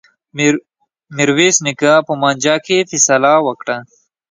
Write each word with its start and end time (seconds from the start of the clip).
میرويس 1.15 1.57
نیکه 1.65 1.93
په 2.07 2.13
مانجه 2.21 2.55
کي 2.65 2.77
فيصله 2.89 3.33
وکړه. 3.45 3.77